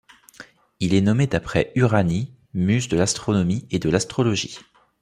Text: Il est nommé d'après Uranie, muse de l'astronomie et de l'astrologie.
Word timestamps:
Il 0.79 0.95
est 0.95 1.01
nommé 1.01 1.27
d'après 1.27 1.71
Uranie, 1.75 2.33
muse 2.55 2.87
de 2.87 2.97
l'astronomie 2.97 3.67
et 3.69 3.77
de 3.77 3.87
l'astrologie. 3.91 4.57